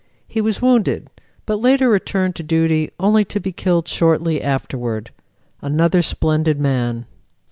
[0.27, 1.11] He was wounded,
[1.45, 5.11] but later returned to duty only to be killed shortly afterward.
[5.61, 7.05] Another splendid man.